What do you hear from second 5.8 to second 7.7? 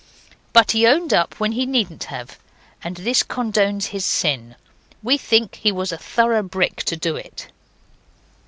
a thorough brick to do it.